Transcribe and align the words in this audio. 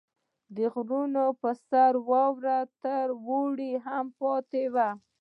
•د 0.55 0.57
غرونو 0.73 1.25
په 1.41 1.49
سر 1.67 1.93
واوره 2.09 2.59
تر 2.83 3.05
اوړي 3.25 3.71
هم 3.85 4.05
پاتې 4.19 4.63
وي. 4.73 4.89